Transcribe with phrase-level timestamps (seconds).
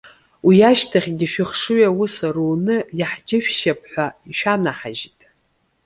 [0.45, 5.19] Уи ашьҭахьгьы, шәыхшыҩ аус аруны иаҳџьышәшьап ҳәа ишәанаҳажьит.